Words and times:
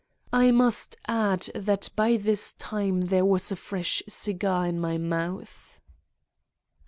I 0.33 0.49
must 0.49 0.97
add 1.05 1.41
that 1.53 1.89
by 1.95 2.17
this 2.17 2.53
time 2.53 3.01
there 3.01 3.23
was 3.23 3.51
a 3.51 3.55
fresh 3.55 4.01
cigar 4.07 4.65
in 4.65 4.79
my 4.79 4.97
mouth. 4.97 5.79